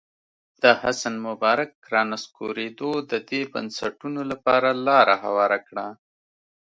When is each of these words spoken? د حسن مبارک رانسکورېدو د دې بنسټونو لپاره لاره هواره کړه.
د 0.61 0.63
حسن 0.81 1.15
مبارک 1.27 1.71
رانسکورېدو 1.93 2.91
د 3.11 3.13
دې 3.29 3.41
بنسټونو 3.53 4.21
لپاره 4.31 4.69
لاره 4.87 5.15
هواره 5.23 5.59
کړه. 5.67 5.87